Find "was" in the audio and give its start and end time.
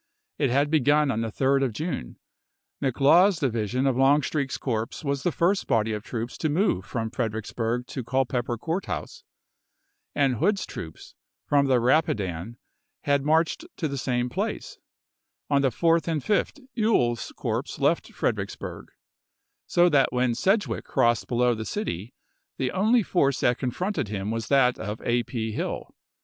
5.03-5.21, 24.31-24.47